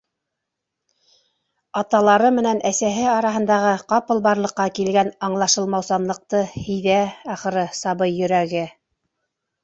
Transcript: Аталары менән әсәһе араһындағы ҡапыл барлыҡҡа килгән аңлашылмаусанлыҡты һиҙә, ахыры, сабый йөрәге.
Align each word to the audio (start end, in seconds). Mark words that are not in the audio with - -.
Аталары 1.81 2.29
менән 2.37 2.61
әсәһе 2.69 3.03
араһындағы 3.15 3.73
ҡапыл 3.93 4.21
барлыҡҡа 4.27 4.65
килгән 4.79 5.11
аңлашылмаусанлыҡты 5.27 6.41
һиҙә, 6.55 6.97
ахыры, 7.35 7.67
сабый 7.81 8.17
йөрәге. 8.21 8.65